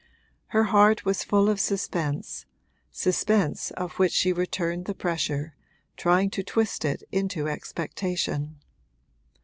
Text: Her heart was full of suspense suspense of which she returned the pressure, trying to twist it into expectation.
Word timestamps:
Her 0.47 0.63
heart 0.63 1.05
was 1.05 1.23
full 1.23 1.47
of 1.47 1.59
suspense 1.59 2.47
suspense 2.89 3.69
of 3.69 3.99
which 3.99 4.11
she 4.13 4.33
returned 4.33 4.85
the 4.85 4.95
pressure, 4.95 5.55
trying 5.95 6.31
to 6.31 6.41
twist 6.43 6.83
it 6.83 7.03
into 7.11 7.47
expectation. 7.47 8.57